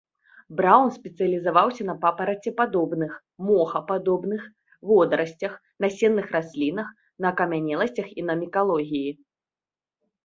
[0.59, 3.11] Браўн спецыялізаваўся на папарацепадобных,
[3.49, 4.41] мохападобных,
[4.93, 5.53] водарасцях,
[5.85, 6.87] насенных раслінах,
[7.27, 9.11] на акамянеласцях і на мікалогіі.